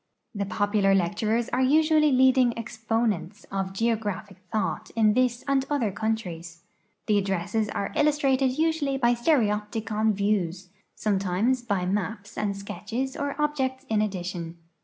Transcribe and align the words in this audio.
The 0.33 0.47
popular 0.47 0.95
lecturers 0.95 1.47
are 1.49 1.61
usually 1.61 2.11
leading 2.11 2.53
expo 2.53 3.05
nents 3.07 3.45
of 3.51 3.71
geographic 3.71 4.37
thought 4.51 4.89
in 4.95 5.13
this 5.13 5.43
and 5.47 5.63
other 5.69 5.91
countries. 5.91 6.63
'I'he 7.07 7.19
addresses 7.19 7.69
are 7.69 7.93
illustrated 7.95 8.57
usually 8.57 8.97
by 8.97 9.13
stereopticon 9.13 10.15
vicAvs, 10.15 10.69
.some 10.95 11.19
times 11.19 11.61
by 11.61 11.85
maps 11.85 12.35
ami 12.35 12.55
sketches 12.55 13.15
or 13.15 13.39
objects 13.39 13.85
in 13.89 14.01
addition. 14.01 14.57